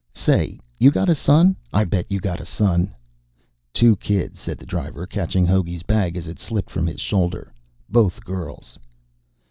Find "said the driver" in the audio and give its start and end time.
4.39-5.05